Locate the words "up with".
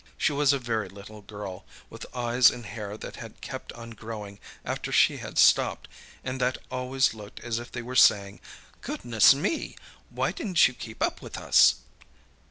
11.03-11.37